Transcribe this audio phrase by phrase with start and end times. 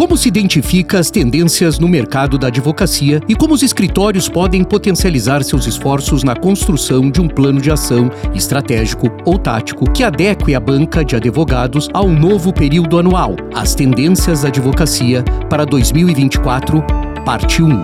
[0.00, 5.44] Como se identifica as tendências no mercado da advocacia e como os escritórios podem potencializar
[5.44, 10.58] seus esforços na construção de um plano de ação estratégico ou tático que adeque a
[10.58, 16.82] banca de advogados ao novo período anual, as tendências da advocacia para 2024,
[17.22, 17.82] parte 1.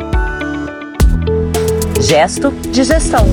[2.00, 3.26] Gesto de gestão.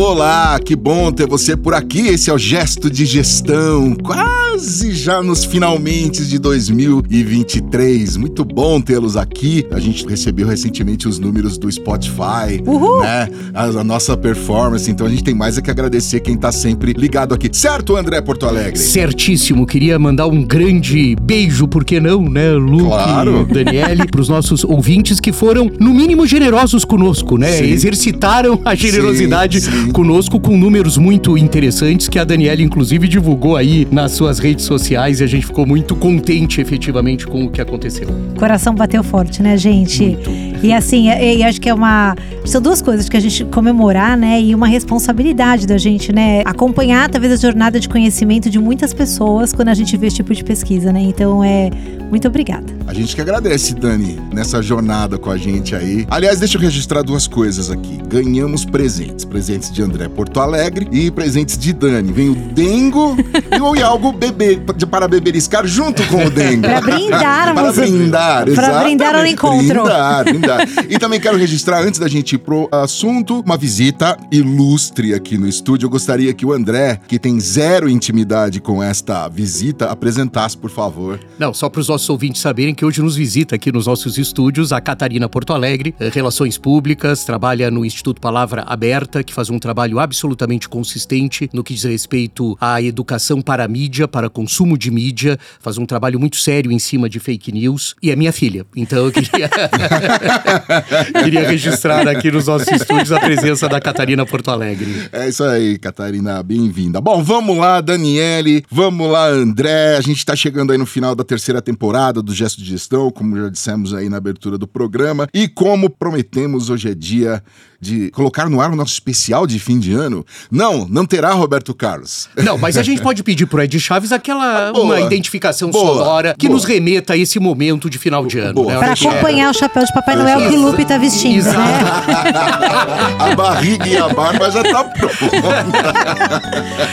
[0.00, 2.06] Olá, que bom ter você por aqui.
[2.06, 8.16] Esse é o Gesto de Gestão, quase já nos finalmente de 2023.
[8.16, 9.66] Muito bom tê-los aqui.
[9.72, 13.00] A gente recebeu recentemente os números do Spotify, Uhul.
[13.00, 13.28] né?
[13.52, 14.88] A, a nossa performance.
[14.88, 17.50] Então a gente tem mais é que agradecer quem tá sempre ligado aqui.
[17.52, 18.78] Certo, André Porto Alegre?
[18.78, 23.48] Certíssimo, queria mandar um grande beijo, por que não, né, Luke Claro.
[23.50, 27.50] e Daniele, pros nossos ouvintes que foram, no mínimo, generosos conosco, né?
[27.50, 27.64] Sim.
[27.64, 29.87] Exercitaram a generosidade Sim, sim.
[29.90, 35.20] Conosco com números muito interessantes que a Daniele, inclusive, divulgou aí nas suas redes sociais
[35.20, 38.08] e a gente ficou muito contente, efetivamente, com o que aconteceu.
[38.38, 40.18] Coração bateu forte, né, gente?
[40.62, 42.16] E assim, e, e acho que é uma.
[42.44, 44.40] São duas coisas que a gente comemorar, né?
[44.40, 46.42] E uma responsabilidade da gente, né?
[46.44, 50.34] Acompanhar, talvez, a jornada de conhecimento de muitas pessoas quando a gente vê esse tipo
[50.34, 51.00] de pesquisa, né?
[51.00, 51.70] Então, é.
[52.10, 52.64] Muito obrigada.
[52.86, 56.06] A gente que agradece, Dani, nessa jornada com a gente aí.
[56.08, 57.98] Aliás, deixa eu registrar duas coisas aqui.
[58.08, 59.24] Ganhamos presentes.
[59.26, 62.12] Presentes de André Porto Alegre e presentes de Dani.
[62.12, 63.16] Vem o Dengo
[63.54, 66.62] e o Ialgo bebê, de- para beberiscar junto com o Dengo.
[66.62, 67.58] Pra brindarmos.
[67.68, 68.84] Para brindar, exatamente.
[68.84, 69.82] brindar ao encontro.
[69.82, 70.60] Brindar, brindar.
[70.88, 75.46] E também quero registrar, antes da gente ir pro assunto, uma visita ilustre aqui no
[75.48, 75.86] estúdio.
[75.86, 81.18] Eu gostaria que o André, que tem zero intimidade com esta visita, apresentasse, por favor.
[81.38, 84.72] Não, só para os nossos ouvintes saberem que hoje nos visita aqui nos nossos estúdios
[84.72, 89.58] a Catarina Porto Alegre, eh, Relações Públicas, trabalha no Instituto Palavra Aberta, que faz um
[89.58, 89.67] trabalho
[90.00, 95.38] absolutamente consistente no que diz respeito à educação para a mídia, para consumo de mídia,
[95.60, 98.64] faz um trabalho muito sério em cima de fake news, e é minha filha.
[98.76, 99.50] Então eu queria,
[101.22, 105.08] queria registrar aqui nos nossos estúdios a presença da Catarina Porto Alegre.
[105.12, 107.00] É isso aí, Catarina, bem-vinda.
[107.00, 109.96] Bom, vamos lá, Daniele, vamos lá, André.
[109.96, 113.36] A gente tá chegando aí no final da terceira temporada do Gesto de Gestão, como
[113.36, 115.28] já dissemos aí na abertura do programa.
[115.32, 117.42] E como prometemos, hoje é dia
[117.80, 120.24] de colocar no ar o nosso especial de fim de ano.
[120.50, 122.28] Não, não terá Roberto Carlos.
[122.36, 124.84] Não, mas a gente pode pedir pro Ed Chaves aquela Boa.
[124.84, 125.86] uma identificação Boa.
[125.86, 126.56] sonora que Boa.
[126.56, 128.54] nos remeta a esse momento de final de ano.
[128.54, 128.80] Boa.
[128.80, 128.88] né?
[128.88, 131.54] É- acompanhar o chapéu de Papai Noel que o Lupe tá vestindo, né?
[133.18, 135.14] A barriga e a barba já tá pronta.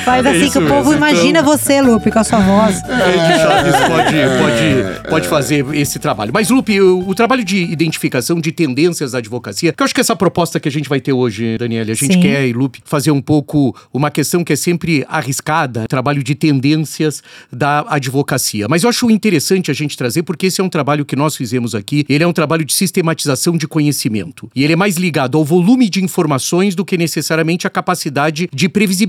[0.04, 2.82] Faz É assim que o povo imagina você, Lupe, com a sua voz.
[2.84, 6.32] Ed Chaves pode, pode, pode fazer esse trabalho.
[6.34, 10.02] Mas, Lupe, o, o trabalho de identificação de tendências da advocacia, que eu acho que
[10.02, 12.20] essa proposta que a gente vai ter hoje, Daniela, a gente Sim.
[12.20, 17.22] quer, e Lupe, fazer um pouco uma questão que é sempre arriscada, trabalho de tendências
[17.52, 18.68] da advocacia.
[18.68, 21.76] Mas eu acho interessante a gente trazer, porque esse é um trabalho que nós fizemos
[21.76, 24.50] aqui, ele é um trabalho de sistematização de conhecimento.
[24.56, 28.70] E ele é mais ligado ao volume de informações do que necessariamente a capacidade de
[28.70, 29.05] previsibilidade,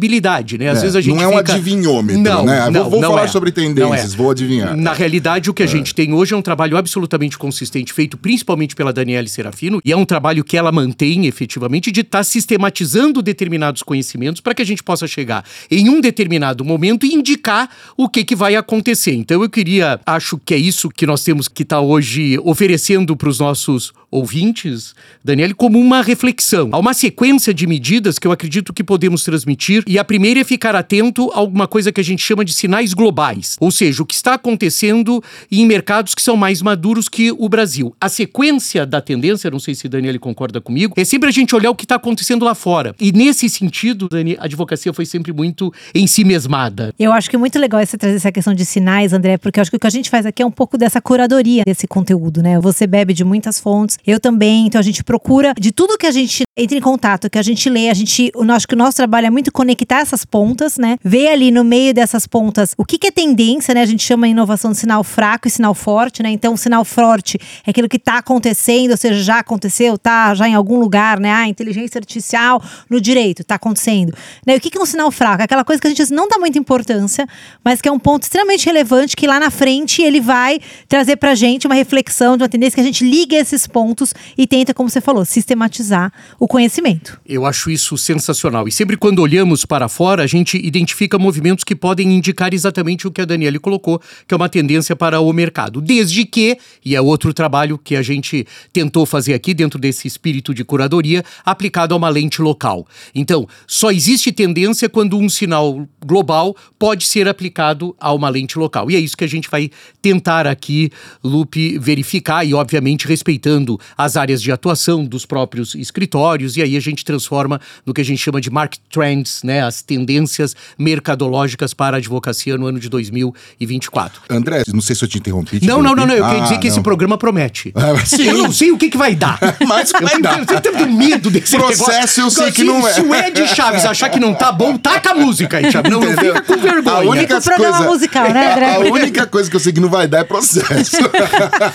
[0.59, 0.69] né?
[0.69, 1.55] Às É, vezes a gente não é um fica...
[1.55, 2.63] adivinhômetro, não, né?
[2.63, 3.29] Vou- Não, vou não falar é.
[3.29, 4.17] sobre tendências, é.
[4.17, 4.77] vou adivinhar.
[4.77, 8.75] Na realidade, o que a gente tem hoje é um trabalho absolutamente consistente, feito principalmente
[8.75, 13.83] pela Daniele Serafino, e é um trabalho que ela mantém efetivamente de estar sistematizando determinados
[13.83, 18.25] conhecimentos para que a gente possa chegar em um determinado momento e indicar o que,
[18.25, 19.15] que vai acontecer.
[19.15, 23.29] Então eu queria, acho que é isso que nós temos que estar hoje oferecendo para
[23.29, 24.95] os nossos ouvintes,
[25.25, 26.71] Daniele, como uma reflexão.
[26.73, 30.45] Há uma sequência de medidas que eu acredito que podemos transmitir, e a primeira é
[30.45, 34.07] ficar atento a alguma coisa que a gente chama de sinais globais, ou seja, o
[34.07, 37.95] que está acontecendo em mercados que são mais maduros que o Brasil.
[38.01, 41.71] A sequência da tendência, não sei se Daniele concorda comigo, é sempre a gente olhar
[41.71, 42.95] o que está acontecendo lá fora.
[43.01, 46.93] E nesse sentido, Dani, a advocacia foi sempre muito em si mesmada.
[46.99, 49.63] Eu acho que é muito legal você trazer essa questão de sinais, André, porque eu
[49.63, 52.43] acho que o que a gente faz aqui é um pouco dessa curadoria desse conteúdo,
[52.43, 52.59] né?
[52.61, 56.11] Você bebe de muitas fontes, eu também, então a gente procura de tudo que a
[56.11, 58.97] gente entra em contato, que a gente lê, a gente, eu acho que o nosso
[58.97, 60.97] trabalho é muito conectar essas pontas, né?
[61.05, 63.83] Ver ali no meio dessas pontas o que, que é tendência, né?
[63.83, 66.31] A gente chama a inovação de sinal fraco e sinal forte, né?
[66.31, 70.49] Então, o sinal forte é aquilo que tá acontecendo, ou seja, já aconteceu, tá já
[70.49, 71.31] em algum lugar, né?
[71.31, 74.15] Ah, inteligência artificial no direito, tá acontecendo.
[74.47, 74.57] Né?
[74.57, 75.43] O que, que é um sinal fraco?
[75.43, 77.29] Aquela coisa que a gente não dá muita importância,
[77.63, 81.35] mas que é um ponto extremamente relevante que lá na frente ele vai trazer pra
[81.35, 84.89] gente uma reflexão de uma tendência que a gente liga esses pontos e tenta, como
[84.89, 87.21] você falou, sistematizar o o conhecimento.
[87.27, 88.69] Eu acho isso sensacional.
[88.69, 93.11] E sempre quando olhamos para fora, a gente identifica movimentos que podem indicar exatamente o
[93.11, 95.81] que a Daniele colocou, que é uma tendência para o mercado.
[95.81, 100.55] Desde que, e é outro trabalho que a gente tentou fazer aqui dentro desse espírito
[100.55, 102.87] de curadoria, aplicado a uma lente local.
[103.13, 108.89] Então, só existe tendência quando um sinal global pode ser aplicado a uma lente local.
[108.89, 109.69] E é isso que a gente vai
[110.01, 110.93] tentar aqui,
[111.25, 116.36] Lupe, verificar e, obviamente, respeitando as áreas de atuação dos próprios escritórios.
[116.57, 119.63] E aí a gente transforma no que a gente chama de market trends, né?
[119.63, 124.23] As tendências mercadológicas para a advocacia no ano de 2024.
[124.31, 125.61] André, não sei se eu te interrompi.
[125.61, 126.15] Te Não, não, não, não.
[126.15, 126.29] Eu interrompi.
[126.31, 126.83] queria dizer Ah, que esse não.
[126.83, 127.73] programa promete.
[127.75, 128.25] Ah, sim.
[128.27, 129.39] Eu não sei o que, que vai dar.
[129.67, 130.39] Mas vai eu tenho, dar.
[130.55, 132.23] Eu tenho medo desse Processo negócio.
[132.23, 132.93] eu sei que Se- não é.
[132.93, 135.91] Se o Ed Chaves achar que não tá bom, taca a música aí, Chaves.
[135.91, 136.97] Não, não fica com vergonha.
[136.97, 138.75] A única programa coisa, musical, né, André?
[138.77, 140.97] A única coisa que eu sei que não vai dar é processo.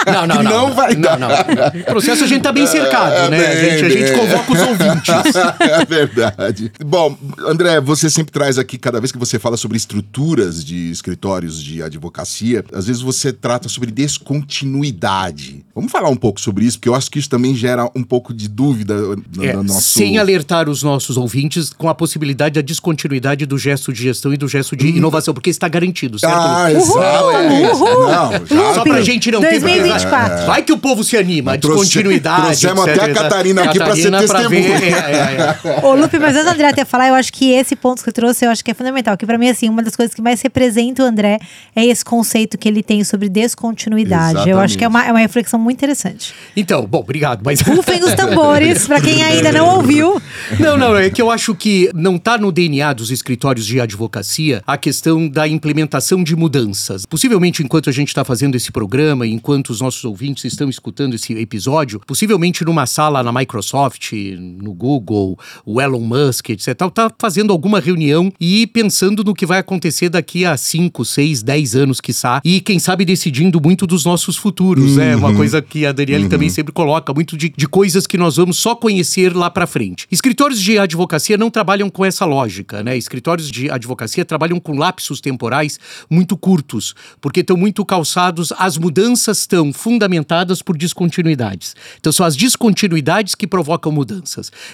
[0.06, 0.52] Não, não, não.
[0.62, 1.18] Não vai dar.
[1.18, 1.81] Não, não.
[1.81, 3.38] O processo a gente tá bem cercado, né?
[3.38, 5.36] A bem, gente, a gente convoca os ouvintes.
[5.59, 6.71] é verdade.
[6.86, 11.62] Bom, André, você sempre traz aqui, cada vez que você fala sobre estruturas de escritórios
[11.62, 15.65] de advocacia, às vezes você trata sobre descontinuidade.
[15.74, 18.33] Vamos falar um pouco sobre isso, porque eu acho que isso também gera um pouco
[18.33, 19.81] de dúvida no, É, no nosso...
[19.81, 24.38] Sem alertar os nossos ouvintes com a possibilidade da descontinuidade do gesto de gestão e
[24.38, 26.36] do gesto de inovação, porque está garantido, certo?
[26.36, 28.56] Ah, exatamente.
[28.56, 30.45] Já Só pra gente não ter 2024.
[30.45, 32.59] Vai que o povo se anima, a descontinuidade.
[32.59, 34.12] trouxemos até a Catarina aqui pra ser
[34.43, 35.85] Catarina ver, é, é, é.
[35.85, 38.11] Ô, Lupe, mas antes do André até falar, eu acho que esse ponto que você
[38.11, 39.17] trouxe, eu acho que é fundamental.
[39.17, 41.39] Que pra mim, assim, uma das coisas que mais representa o André
[41.75, 44.49] é esse conceito que ele tem sobre descontinuidade.
[44.49, 46.33] Eu acho que é uma, é uma reflexão muito interessante.
[46.55, 47.41] Então, bom, obrigado.
[47.43, 50.21] Mas Rufem os tambores, pra quem ainda não ouviu.
[50.59, 54.61] Não, não, é que eu acho que não está no DNA dos escritórios de advocacia
[54.65, 57.05] a questão da implementação de mudanças.
[57.05, 61.33] Possivelmente, enquanto a gente está fazendo esse programa, enquanto os nossos ouvintes estão escutando esse
[61.33, 67.80] episódio, possivelmente numa sala na Microsoft, no Google, o Elon Musk, etc., está fazendo alguma
[67.80, 72.62] reunião e pensando no que vai acontecer daqui a 5, 6, 10 anos, quiçá, e
[72.62, 74.98] quem sabe decidindo muito dos nossos futuros.
[74.98, 78.38] É uma coisa que a Daniele também sempre coloca, muito de, de coisas que nós
[78.38, 80.07] vamos só conhecer lá para frente.
[80.12, 82.98] Escritórios de advocacia não trabalham com essa lógica, né?
[82.98, 85.80] Escritórios de advocacia trabalham com lapsos temporais
[86.10, 91.75] muito curtos, porque estão muito calçados, as mudanças estão fundamentadas por descontinuidades.
[92.00, 94.11] Então são as descontinuidades que provocam mudanças.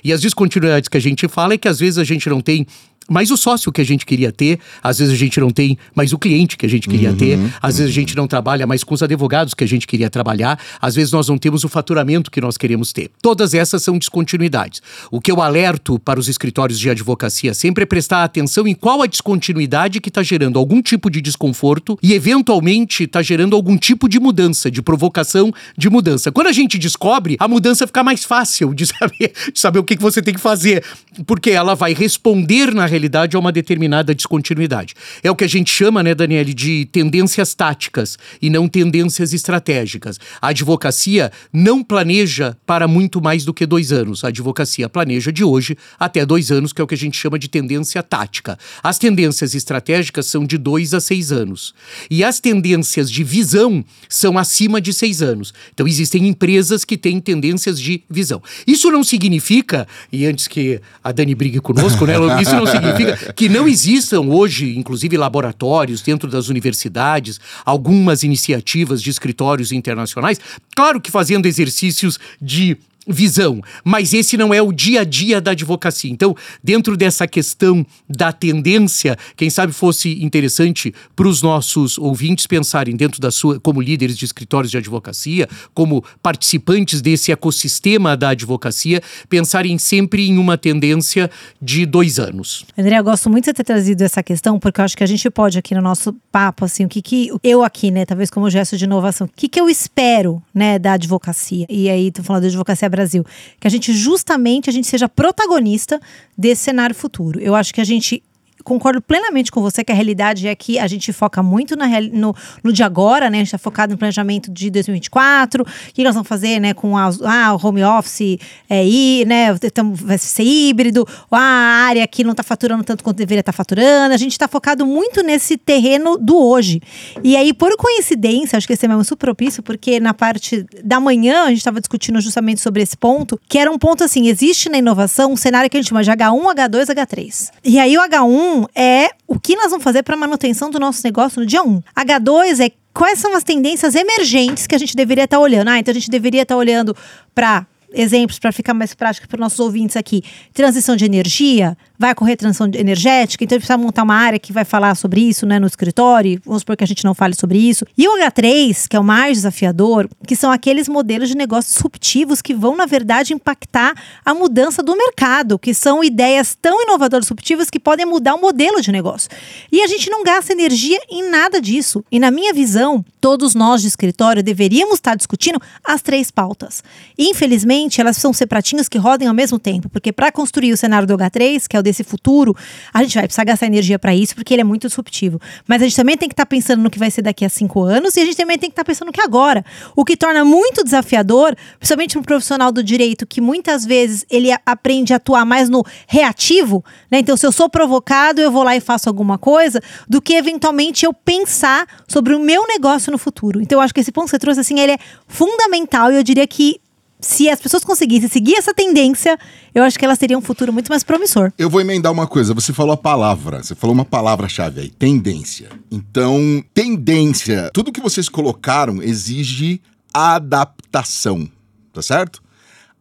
[0.03, 2.65] E as descontinuidades que a gente fala é que às vezes a gente não tem
[3.07, 6.13] mais o sócio que a gente queria ter, às vezes a gente não tem mais
[6.13, 8.93] o cliente que a gente queria ter, às vezes a gente não trabalha mais com
[8.93, 12.41] os advogados que a gente queria trabalhar, às vezes nós não temos o faturamento que
[12.41, 13.09] nós queremos ter.
[13.21, 14.81] Todas essas são descontinuidades.
[15.11, 19.01] O que eu alerto para os escritórios de advocacia sempre é prestar atenção em qual
[19.01, 24.07] a descontinuidade que está gerando algum tipo de desconforto e, eventualmente, está gerando algum tipo
[24.07, 26.31] de mudança, de provocação de mudança.
[26.31, 29.95] Quando a gente descobre, a mudança fica mais fácil de saber, de saber o que,
[29.95, 30.83] que você tem que fazer,
[31.25, 32.96] porque ela vai responder, na realidade,
[33.35, 34.93] a uma determinada descontinuidade.
[35.23, 40.19] É o que a gente chama, né, Daniele, de tendências táticas e não tendências estratégicas.
[40.41, 44.23] A advocacia não planeja para muito mais do que dois anos.
[44.23, 47.37] A advocacia planeja de hoje até dois anos, que é o que a gente chama
[47.37, 48.57] de tendência tática.
[48.83, 51.73] As tendências estratégicas são de dois a seis anos.
[52.09, 55.53] E as tendências de visão são acima de seis anos.
[55.73, 58.41] Então, existem empresas que têm tendências de visão.
[58.65, 62.15] Isso não significa, e antes que a Dani brigue conosco, né?
[62.41, 62.86] Isso não significa
[63.35, 70.39] que não existam hoje, inclusive laboratórios dentro das universidades, algumas iniciativas de escritórios internacionais,
[70.75, 75.51] claro que fazendo exercícios de visão, mas esse não é o dia a dia da
[75.51, 76.11] advocacia.
[76.11, 82.95] Então, dentro dessa questão da tendência, quem sabe fosse interessante para os nossos ouvintes pensarem
[82.95, 89.01] dentro da sua, como líderes de escritórios de advocacia, como participantes desse ecossistema da advocacia,
[89.29, 91.29] pensarem sempre em uma tendência
[91.61, 92.65] de dois anos.
[92.77, 95.29] André, eu gosto muito de ter trazido essa questão, porque eu acho que a gente
[95.29, 98.77] pode aqui no nosso papo, assim, o que que eu aqui, né, talvez como gesto
[98.77, 101.65] de inovação, o que que eu espero, né, da advocacia?
[101.69, 103.23] E aí, tô falando da advocacia Brasil,
[103.59, 105.99] que a gente justamente a gente seja protagonista
[106.37, 107.39] desse cenário futuro.
[107.39, 108.23] Eu acho que a gente
[108.67, 112.35] concordo plenamente com você que a realidade é que a gente foca muito na, no,
[112.61, 113.37] no de agora, né?
[113.37, 116.73] A gente está focado no planejamento de 2024, o que nós vamos fazer, né?
[116.73, 118.37] Com a, ah, o home office
[118.69, 119.55] é ir, né?
[119.93, 124.13] Vai ser híbrido, ah, a área aqui não está faturando tanto quanto deveria estar faturando.
[124.13, 126.81] A gente está focado muito nesse terreno do hoje.
[127.23, 130.99] E aí, por coincidência, acho que esse é mesmo super propício, porque na parte da
[130.99, 134.67] manhã a gente estava discutindo justamente sobre esse ponto, que era um ponto assim: existe
[134.67, 137.49] na inovação um cenário que a gente chama de H1, H2, H3.
[137.63, 141.39] E aí o H1 é o que nós vamos fazer para manutenção do nosso negócio
[141.39, 141.81] no dia 1.
[141.95, 145.67] H2 é quais são as tendências emergentes que a gente deveria estar olhando.
[145.67, 146.95] Ah, então a gente deveria estar olhando
[147.35, 150.23] para exemplos para ficar mais prático para os nossos ouvintes aqui.
[150.53, 154.53] Transição de energia, vai ocorrer transição energética, então a gente precisa montar uma área que
[154.53, 156.39] vai falar sobre isso né, no escritório.
[156.45, 157.85] Vamos supor que a gente não fale sobre isso.
[157.97, 162.41] E o H3, que é o mais desafiador, que são aqueles modelos de negócios disruptivos
[162.41, 167.69] que vão, na verdade, impactar a mudança do mercado, que são ideias tão inovadoras disruptivas
[167.69, 169.29] que podem mudar o modelo de negócio.
[169.71, 172.03] E a gente não gasta energia em nada disso.
[172.11, 176.83] E na minha visão, todos nós de escritório deveríamos estar discutindo as três pautas.
[177.17, 178.47] Infelizmente, elas são ser
[178.89, 181.83] que rodem ao mesmo tempo, porque para construir o cenário do H3, que é o
[181.83, 182.55] desse futuro,
[182.93, 185.39] a gente vai precisar gastar energia para isso, porque ele é muito disruptivo.
[185.67, 187.49] Mas a gente também tem que estar tá pensando no que vai ser daqui a
[187.49, 189.63] cinco anos e a gente também tem que estar tá pensando no que agora.
[189.95, 194.49] O que torna muito desafiador, principalmente para um profissional do direito, que muitas vezes ele
[194.65, 197.19] aprende a atuar mais no reativo, né?
[197.19, 201.05] Então, se eu sou provocado, eu vou lá e faço alguma coisa, do que eventualmente
[201.05, 203.61] eu pensar sobre o meu negócio no futuro.
[203.61, 206.23] Então, eu acho que esse ponto que você trouxe, assim, ele é fundamental e eu
[206.23, 206.79] diria que
[207.19, 209.37] se as pessoas conseguissem seguir essa tendência,
[209.73, 211.51] eu acho que elas teriam um futuro muito mais promissor.
[211.57, 212.53] Eu vou emendar uma coisa.
[212.53, 215.69] Você falou a palavra, você falou uma palavra-chave aí: tendência.
[215.91, 219.81] Então, tendência, tudo que vocês colocaram exige
[220.13, 221.49] adaptação,
[221.91, 222.41] tá certo?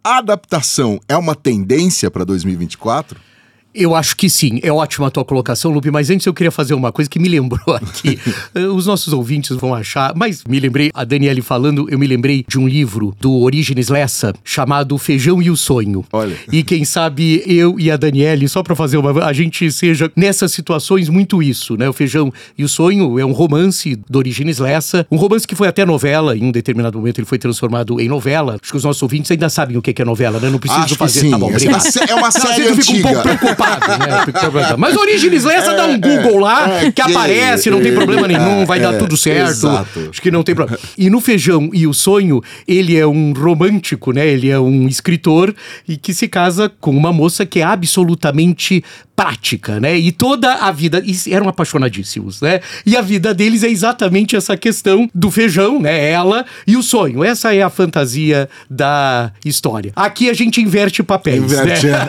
[0.02, 3.20] Adaptação é uma tendência para 2024?
[3.76, 4.58] Eu acho que sim.
[4.62, 7.28] É ótima a tua colocação, Lupe, mas antes eu queria fazer uma coisa que me
[7.28, 8.18] lembrou aqui.
[8.74, 12.58] Os nossos ouvintes vão achar, mas me lembrei, a Daniele falando, eu me lembrei de
[12.58, 16.04] um livro do Orígenes Lessa chamado Feijão e o Sonho.
[16.12, 16.36] Olha.
[16.50, 19.24] E quem sabe eu e a Daniele, só para fazer uma.
[19.24, 21.88] a gente seja nessas situações muito isso, né?
[21.88, 25.68] O Feijão e o Sonho é um romance do Orígenes Lessa, um romance que foi
[25.68, 28.58] até novela, em um determinado momento ele foi transformado em novela.
[28.62, 30.48] Acho que os nossos ouvintes ainda sabem o que é novela, né?
[30.48, 31.20] Não preciso Acho fazer.
[31.20, 31.30] Que sim.
[31.30, 31.84] Tá bom, obrigado.
[32.08, 33.65] É uma série Às vezes eu fico um pouco preocupado
[33.98, 34.76] né?
[34.78, 38.80] Mas Origins Lessa dá um Google lá é, que aparece, não tem problema nenhum, vai
[38.80, 39.50] dar tudo certo.
[39.50, 40.08] exato.
[40.10, 40.80] Acho que não tem problema.
[40.96, 44.26] E no Feijão e o Sonho, ele é um romântico, né?
[44.26, 45.54] Ele é um escritor
[45.88, 48.82] e que se casa com uma moça que é absolutamente
[49.16, 49.96] prática, né?
[49.96, 52.60] E toda a vida e eram apaixonadíssimos, né?
[52.84, 56.10] E a vida deles é exatamente essa questão do feijão, né?
[56.10, 57.24] Ela e o sonho.
[57.24, 59.92] Essa é a fantasia da história.
[59.96, 62.08] Aqui a gente inverte papéis, Inverte, né?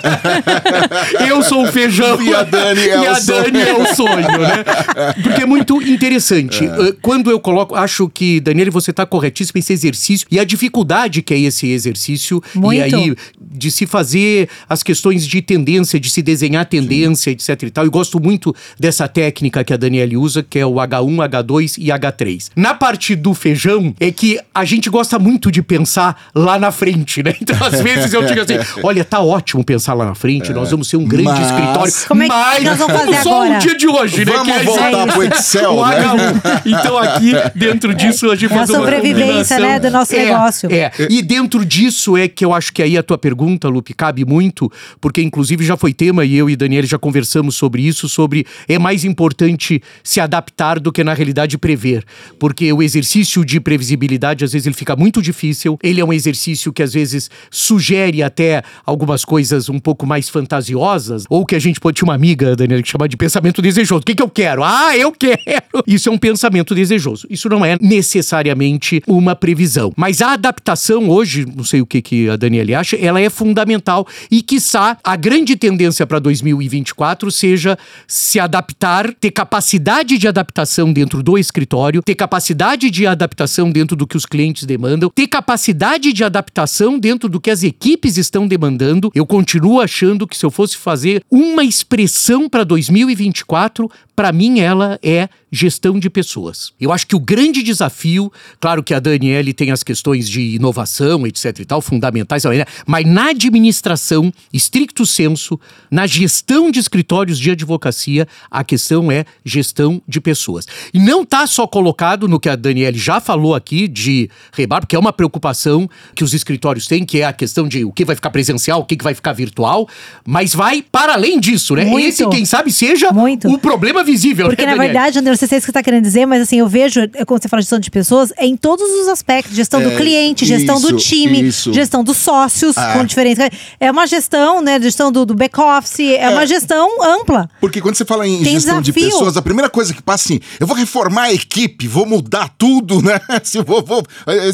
[1.30, 3.44] Eu sou o feijão E a Dani é e o a sonho.
[3.44, 5.14] Dani é o sonho, né?
[5.22, 6.66] Porque é muito interessante.
[6.66, 11.22] Uh, Quando eu coloco, acho que Daniele você está corretíssimo esse exercício e a dificuldade
[11.22, 12.78] que é esse exercício Muito.
[12.78, 17.72] e aí de se fazer as questões de tendência, de se desenhar tendência, etc e
[17.72, 17.86] tal.
[17.86, 21.88] Eu gosto muito dessa técnica que a Daniele usa, que é o H1, H2 e
[21.88, 22.52] H3.
[22.56, 27.24] Na parte do feijão, é que a gente gosta muito de pensar lá na frente,
[27.24, 27.36] né?
[27.42, 30.88] Então, às vezes eu digo assim: olha, tá ótimo pensar lá na frente, nós vamos
[30.88, 31.94] ser um grande Mas- escritório.
[32.08, 33.56] Como é que mas nós vamos fazer só agora?
[33.56, 34.32] o dia de hoje, né?
[34.32, 35.98] Vamos que é voltar exatamente pro Excel, o né?
[36.00, 36.62] H1.
[36.66, 40.26] Então, aqui, dentro disso, a gente É a faz uma sobrevivência, né, do nosso É,
[40.26, 40.72] negócio.
[40.72, 44.26] É, e dentro disso é que eu acho que aí a tua pergunta, Lupe, cabe
[44.26, 48.46] muito, porque inclusive já foi tema e eu e Daniele já conversamos sobre isso, sobre
[48.68, 52.04] é mais importante se adaptar do que na realidade prever,
[52.40, 56.72] porque o exercício de previsibilidade às vezes ele fica muito difícil, ele é um exercício
[56.74, 61.80] que às vezes sugere até algumas coisas um pouco mais fantasiosas, ou que a gente
[61.80, 64.02] pode ter uma amiga, Daniele, que chama de pensamento desejoso.
[64.02, 64.64] O que, que eu quero?
[64.64, 65.38] Ah, eu quero!
[65.88, 67.28] Isso é um pensamento desejoso.
[67.30, 69.94] Isso não é necessariamente uma previsão.
[69.96, 74.08] Mas a adaptação hoje, não sei o que, que a Daniele acha, ela é fundamental
[74.30, 81.24] e, quiçá, a grande tendência para 2024 seja se adaptar, ter capacidade de adaptação dentro
[81.24, 86.24] do escritório, ter capacidade de adaptação dentro do que os clientes demandam, ter capacidade de
[86.24, 89.12] adaptação dentro do que as equipes estão demandando.
[89.14, 95.00] Eu continuo achando que se eu fosse fazer uma expressão para 2024, para mim ela
[95.04, 96.74] é gestão de pessoas.
[96.82, 101.26] Eu acho que o grande desafio, claro que a Daniele tem as questões de inovação,
[101.28, 102.44] etc e tal, fundamentais,
[102.86, 105.60] mas na administração, estricto senso,
[105.92, 110.66] na gestão de escritórios de advocacia, a questão é gestão de pessoas.
[110.92, 114.96] E não está só colocado no que a Daniele já falou aqui de rebar, porque
[114.96, 118.16] é uma preocupação que os escritórios têm, que é a questão de o que vai
[118.16, 119.88] ficar presencial, o que vai ficar virtual,
[120.26, 121.86] mas vai para além disso, né?
[121.86, 122.08] Muito.
[122.08, 123.48] Esse, quem sabe, seja Muito.
[123.48, 124.48] o problema visível.
[124.48, 126.26] Porque, né, na verdade, André, não sei se é isso que você está querendo dizer,
[126.26, 128.88] mas assim, eu vejo, é, quando você fala de gestão de pessoas, é em todos
[129.02, 131.72] os aspectos: gestão do É, cliente, gestão do isso, time, isso.
[131.74, 132.94] gestão dos sócios, Ah.
[132.94, 133.50] com diferença.
[133.80, 134.82] É uma gestão, né?
[134.82, 137.50] Gestão do, do back-office, é, uma gestão ampla.
[137.62, 139.12] Porque quando você fala em Tem gestão de desafio.
[139.18, 143.02] pessoas, a primeira coisa que passa assim, eu vou reformar a equipe, vou mudar tudo,
[143.02, 143.20] né?
[143.44, 144.04] Se eu vou, vou-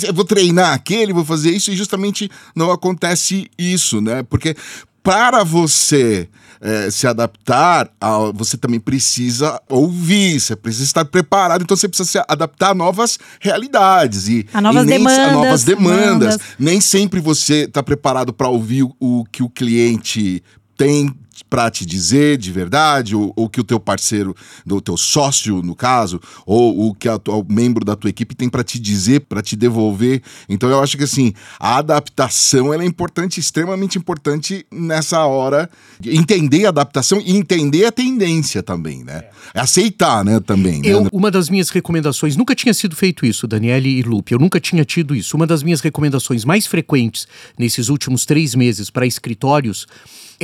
[0.03, 4.23] eu vou treinar aquele, vou fazer isso, e justamente não acontece isso, né?
[4.23, 4.55] Porque
[5.03, 6.29] para você
[6.61, 12.09] é, se adaptar, a, você também precisa ouvir, você precisa estar preparado, então você precisa
[12.09, 15.27] se adaptar a novas realidades e, a novas e nem, demandas.
[15.27, 16.19] A novas demandas.
[16.19, 16.39] demandas.
[16.57, 20.41] Nem sempre você está preparado para ouvir o, o que o cliente
[20.77, 21.13] tem
[21.49, 24.35] para te dizer de verdade, ou, ou que o teu parceiro,
[24.69, 28.49] o teu sócio, no caso, ou o que a, o membro da tua equipe tem
[28.49, 30.21] para te dizer, para te devolver.
[30.47, 35.69] Então eu acho que assim, a adaptação ela é importante, extremamente importante nessa hora.
[36.05, 39.23] Entender a adaptação e entender a tendência também, né?
[39.53, 39.59] É.
[39.61, 40.81] Aceitar, né, também.
[40.81, 40.89] Né?
[40.89, 44.59] Eu, uma das minhas recomendações, nunca tinha sido feito isso, Daniele e Lupe, eu nunca
[44.59, 45.35] tinha tido isso.
[45.35, 47.27] Uma das minhas recomendações mais frequentes
[47.57, 49.87] nesses últimos três meses para escritórios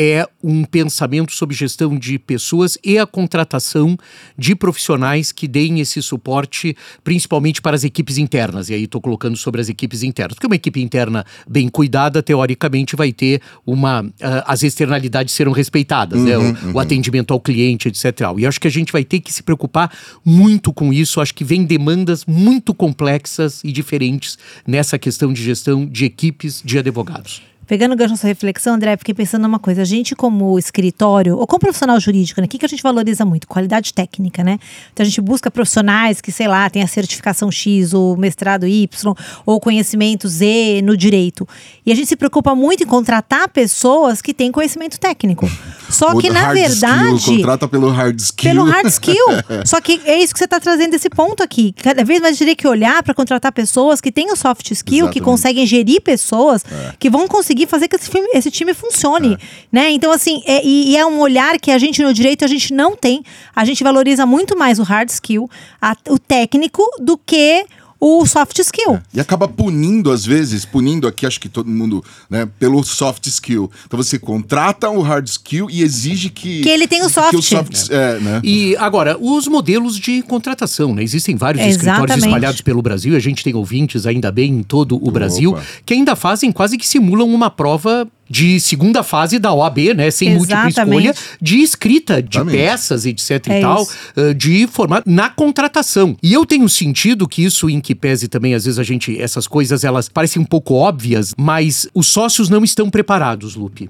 [0.01, 3.97] é um pensamento sobre gestão de pessoas e a contratação
[4.37, 8.69] de profissionais que deem esse suporte, principalmente para as equipes internas.
[8.69, 10.35] E aí estou colocando sobre as equipes internas.
[10.35, 14.03] Porque uma equipe interna bem cuidada, teoricamente, vai ter uma.
[14.03, 14.13] Uh,
[14.45, 16.37] as externalidades serão respeitadas, né?
[16.37, 16.73] Uhum, o, uhum.
[16.75, 18.21] o atendimento ao cliente, etc.
[18.37, 19.91] E acho que a gente vai ter que se preocupar
[20.23, 21.19] muito com isso.
[21.19, 26.79] Acho que vem demandas muito complexas e diferentes nessa questão de gestão de equipes de
[26.79, 27.48] advogados.
[27.69, 29.83] Pegando o gancho nessa reflexão, André, fiquei pensando numa coisa.
[29.83, 32.47] A gente, como escritório, ou como profissional jurídico, né?
[32.47, 33.47] O que, que a gente valoriza muito?
[33.47, 34.57] Qualidade técnica, né?
[34.91, 39.13] Então a gente busca profissionais que, sei lá, têm a certificação X, ou mestrado Y,
[39.45, 41.47] ou conhecimento Z no direito.
[41.85, 45.47] E a gente se preocupa muito em contratar pessoas que têm conhecimento técnico.
[45.91, 47.17] Só O que, na verdade.
[47.17, 48.49] Skill, contrata pelo hard skill.
[48.49, 49.25] Pelo hard skill.
[49.63, 51.75] Só que é isso que você está trazendo esse ponto aqui.
[51.83, 54.71] Cada vez mais a gente teria que olhar para contratar pessoas que têm o soft
[54.71, 55.21] skill, que Exatamente.
[55.21, 56.63] conseguem gerir pessoas,
[56.97, 59.37] que vão conseguir fazer que esse, filme- esse time funcione.
[59.71, 59.89] Né?
[59.91, 62.73] Então, assim, é, e, e é um olhar que a gente no direito a gente
[62.73, 63.23] não tem.
[63.55, 65.49] A gente valoriza muito mais o hard skill,
[65.81, 67.65] a- o técnico, do que
[67.99, 68.99] o soft skill.
[69.13, 73.69] E acaba punindo, às vezes, punindo aqui, acho que todo mundo, né, pelo soft skill.
[73.85, 76.61] Então você contrata o hard skill e exige que.
[76.61, 77.75] Que ele tenha o Que o soft.
[77.75, 78.41] soft é, né?
[78.43, 81.03] E agora, os modelos de contratação, né?
[81.03, 82.27] Existem vários escritórios Exatamente.
[82.27, 86.15] espalhados pelo Brasil, a gente tem ouvintes ainda bem em todo o Brasil, que ainda
[86.15, 90.11] fazem quase que simulam uma prova de segunda fase da OAB, né?
[90.11, 91.07] Sem múltipla Exatamente.
[91.09, 92.57] escolha, de escrita de Exatamente.
[92.57, 94.33] peças, etc É e tal, isso.
[94.35, 96.15] de formato na contratação.
[96.21, 99.47] E eu tenho sentido que isso, em que pese também, às vezes a gente, essas
[99.47, 103.89] coisas, elas parecem um pouco óbvias, mas os sócios não estão preparados, Lupe.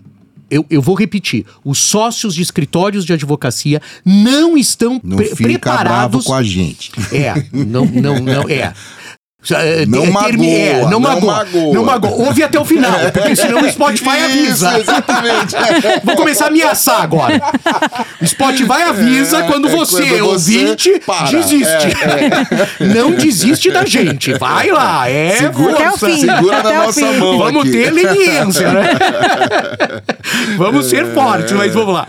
[0.52, 1.46] Eu, eu vou repetir.
[1.64, 6.26] Os sócios de escritórios de advocacia não estão Não pre- fica bravo preparados.
[6.26, 6.92] com a gente.
[7.14, 8.74] É, não, não, não, é.
[9.52, 11.74] É, Não é, magoa, é, não não magoa, magoa.
[11.74, 12.12] não magoa.
[12.12, 14.72] Ouve até o final, porque senão o Spotify avisa.
[14.72, 15.56] Isso, exatamente.
[16.04, 17.42] Vou começar a ameaçar agora.
[18.22, 21.24] O Spotify avisa É, quando é você, quando você ouvinte, para.
[21.32, 21.88] desiste.
[22.94, 24.34] Não desiste da gente.
[24.34, 26.20] Vai lá, é Segura, Até o fim.
[26.20, 27.18] segura Até na o nossa fim.
[27.18, 27.38] mão.
[27.38, 27.72] Vamos aqui.
[27.72, 28.90] ter leniência, né?
[30.58, 32.06] Vamos ser fortes, mas vamos lá.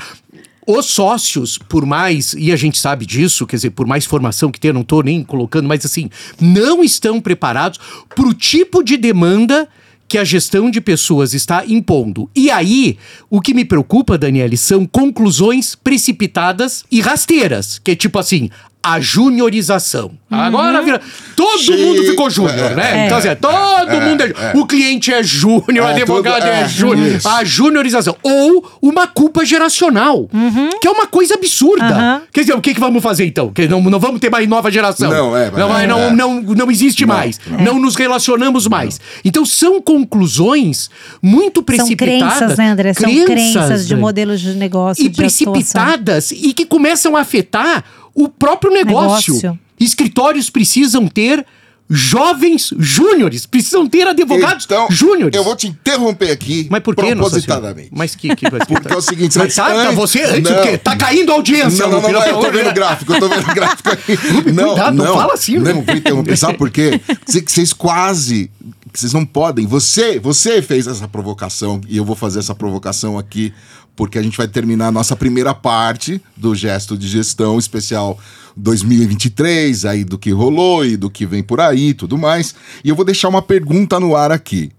[0.73, 4.61] Os sócios, por mais, e a gente sabe disso, quer dizer, por mais formação que
[4.61, 6.09] tenha, não estou nem colocando, mas assim,
[6.41, 9.69] não estão preparados para o tipo de demanda
[10.07, 12.31] que a gestão de pessoas está impondo.
[12.37, 12.97] E aí,
[13.29, 18.49] o que me preocupa, Daniele, são conclusões precipitadas e rasteiras, que é tipo assim,
[18.83, 20.13] a juniorização.
[20.31, 21.01] Agora vira.
[21.37, 23.03] Todo mundo ficou júnior, né?
[23.03, 23.07] É.
[23.07, 24.53] Então, assim, todo mundo é.
[24.57, 27.17] O cliente é júnior, o É, advogado tudo- é, é, júnior.
[27.17, 27.29] isso.
[27.29, 28.17] A juniorização.
[28.23, 30.29] Ou uma culpa geracional,
[30.81, 31.85] que é uma coisa absurda.
[31.85, 32.23] Aham.
[32.33, 33.53] Quer dizer, o que, que vamos fazer então?
[33.53, 35.11] Que não, não vamos ter mais nova geração.
[35.11, 36.11] Não, é, Não, é, não, é.
[36.13, 37.41] não, não existe Não, mais.
[37.47, 37.79] Não.
[37.79, 39.01] nos relacionamos mais.
[39.25, 40.89] Então, são conclusões
[41.23, 42.39] muito São precipitadas.
[42.39, 42.95] crenças, né, André?
[42.95, 44.01] São crenças de né?
[44.01, 45.53] modelos de negócio, e de atuação.
[45.53, 47.85] precipitadas e que começam a afetar
[48.15, 49.35] o próprio negócio.
[49.35, 49.59] Negócio.
[49.79, 51.45] Escritórios precisam ter
[51.93, 55.37] jovens júniores, precisam ter advogados Então, júniores.
[55.37, 57.89] eu vou te interromper aqui Mas por que, propositadamente.
[57.91, 60.61] Mas que, que Porque é o seguinte, Mas mas tá, tá, antes- você antes Não.
[60.61, 60.79] o quê?
[60.79, 63.51] Tá caindo a audiência, Não, não, não, pelo eu tô vendo gráfico, eu tô vendo
[63.51, 64.17] o gráfico aqui.
[64.53, 65.87] Não, cuidado, não fala assim, Não, Lupe.
[65.87, 66.37] vou interromper.
[66.37, 67.01] Sabe por quê?
[67.27, 68.51] Cê- Vocês quase.
[68.93, 69.67] Vocês não podem.
[69.67, 73.53] Você, você fez essa provocação e eu vou fazer essa provocação aqui
[73.95, 78.19] porque a gente vai terminar a nossa primeira parte do gesto de gestão especial
[78.57, 82.55] 2023, aí do que rolou e do que vem por aí e tudo mais.
[82.85, 84.71] E eu vou deixar uma pergunta no ar aqui.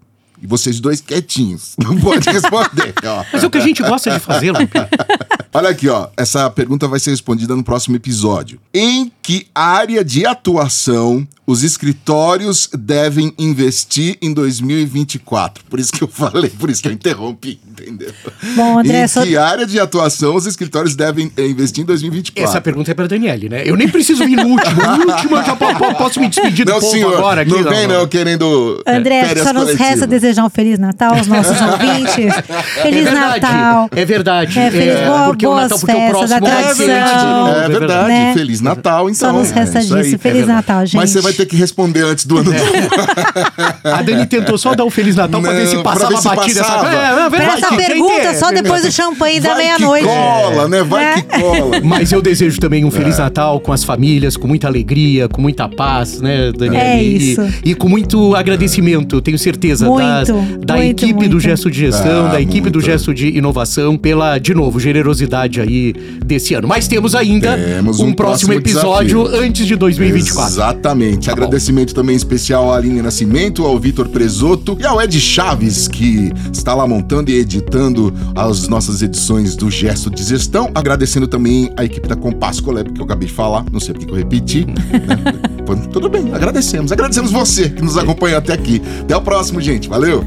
[0.41, 1.76] E vocês dois quietinhos.
[1.82, 2.93] Não pode responder.
[3.06, 3.24] ó.
[3.32, 4.54] Mas é o que a gente gosta de fazer.
[5.54, 6.10] Olha aqui, ó.
[6.17, 8.60] Essa pergunta vai ser respondida no próximo episódio.
[8.74, 15.63] Em que área de atuação os escritórios devem investir em 2024.
[15.69, 18.12] Por isso que eu falei, por isso que eu interrompi, entendeu?
[18.55, 22.49] Bom, André, em só- que área de atuação os escritórios devem eh, investir em 2024?
[22.49, 23.63] Essa pergunta é pra Daniele, né?
[23.65, 24.81] Eu nem preciso vir no último.
[24.81, 27.51] No último eu já po- po- posso me despedir do Não, povo senhor, agora aqui.
[27.51, 30.07] não vem não querendo eh, André, só nos resta coletivas.
[30.10, 32.34] desejar um Feliz Natal aos nossos ouvintes.
[32.81, 33.89] Feliz é verdade, Natal.
[33.91, 34.57] É verdade.
[34.60, 36.77] É, feliz- boa- porque o boas Natal, porque o festas, próximo da vai ser antes
[36.84, 37.45] de tradição.
[37.45, 38.34] novo, É verdade, Né?
[38.34, 39.32] Feliz Natal, então.
[39.32, 40.04] Só nos é resta isso aí.
[40.04, 40.19] disso.
[40.19, 40.47] Feliz.
[40.47, 40.95] Natal, gente.
[40.97, 42.65] Mas você vai ter que responder antes do ano novo.
[43.84, 46.24] A Dani tentou só dar um Feliz Natal pra ver se Não, passava ver se
[46.28, 46.60] batida.
[46.62, 46.88] passava.
[46.88, 46.97] Essa...
[46.97, 47.58] É, é Pra verdade.
[47.60, 48.36] essa Quem pergunta, quer?
[48.36, 50.06] só depois do champanhe da Vai meia-noite.
[50.08, 50.84] que cola, né?
[50.84, 51.13] Vai É.
[51.21, 51.82] que cola.
[51.84, 52.91] Mas eu desejo também um É.
[52.91, 56.84] Feliz Natal com as famílias, com muita alegria, com muita paz, né, Daniela?
[56.84, 57.41] É E- isso.
[57.63, 60.28] E, com muito agradecimento, tenho certeza, Muito, das-
[60.65, 61.39] da muito, equipe do muito.
[61.39, 62.82] Gesto de Gestão, Ah, da equipe do.
[62.82, 65.93] Gesto de Inovação, pela, de novo, generosidade aí
[66.26, 66.67] desse ano.
[66.67, 69.41] Mas temos ainda Temos um, um próximo próximo episódio desafio.
[69.41, 70.53] antes de 2024.
[70.53, 71.25] Exatamente.
[71.27, 71.43] Tá bom.
[71.43, 76.73] Agradecimento também especial à Aline Nascimento, ao Vitor Presoto e ao Ed Chaves, que está
[76.73, 80.69] lá montando e editando as nossas edições do Gesto de Gestão.
[80.73, 84.05] Agradecendo também a equipe da Compasso Colab, que eu acabei de falar, não sei porque
[84.05, 84.65] que eu repeti.
[84.65, 84.73] né?
[85.65, 86.91] Pô, Tudo bem, agradecemos.
[86.91, 88.81] Agradecemos você que nos acompanhou até aqui.
[89.01, 89.87] Até o próximo, gente.
[89.87, 90.23] Valeu!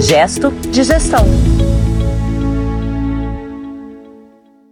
[0.00, 1.24] Gesto de gestão.